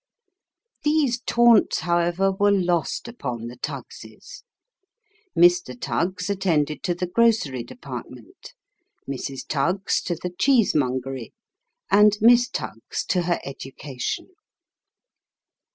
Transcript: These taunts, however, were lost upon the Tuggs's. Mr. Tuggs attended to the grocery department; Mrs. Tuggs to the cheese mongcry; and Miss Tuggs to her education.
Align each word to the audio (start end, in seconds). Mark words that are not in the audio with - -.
These 0.81 1.21
taunts, 1.27 1.81
however, 1.81 2.31
were 2.31 2.49
lost 2.51 3.07
upon 3.07 3.45
the 3.49 3.55
Tuggs's. 3.55 4.43
Mr. 5.37 5.79
Tuggs 5.79 6.27
attended 6.27 6.81
to 6.81 6.95
the 6.95 7.05
grocery 7.05 7.63
department; 7.63 8.55
Mrs. 9.07 9.45
Tuggs 9.47 10.01
to 10.05 10.15
the 10.15 10.31
cheese 10.31 10.73
mongcry; 10.73 11.33
and 11.91 12.17
Miss 12.19 12.49
Tuggs 12.49 13.05
to 13.09 13.21
her 13.29 13.39
education. 13.45 14.29